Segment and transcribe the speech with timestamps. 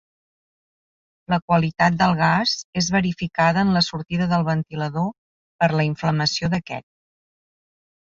[1.33, 5.05] La qualitat del gas és verificada en la sortida del ventilador
[5.61, 6.87] per la inflamació d'aquest.